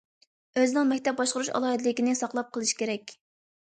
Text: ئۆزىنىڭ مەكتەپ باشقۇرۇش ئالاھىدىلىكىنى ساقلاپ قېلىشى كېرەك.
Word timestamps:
ئۆزىنىڭ 0.61 0.87
مەكتەپ 0.91 1.19
باشقۇرۇش 1.21 1.51
ئالاھىدىلىكىنى 1.59 2.17
ساقلاپ 2.23 2.51
قېلىشى 2.57 2.79
كېرەك. 2.81 3.15